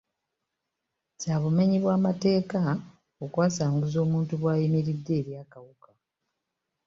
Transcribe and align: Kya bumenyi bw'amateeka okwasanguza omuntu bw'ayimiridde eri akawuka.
Kya 1.19 1.35
bumenyi 1.43 1.77
bw'amateeka 1.83 2.59
okwasanguza 3.23 3.97
omuntu 4.05 4.33
bw'ayimiridde 4.41 5.11
eri 5.19 5.33
akawuka. 5.43 5.89